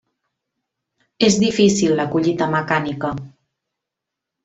És 1.27 1.37
difícil 1.45 1.95
la 2.01 2.09
collita 2.17 2.51
mecànica. 2.57 3.15